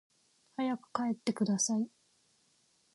[0.57, 1.87] 早く帰ってください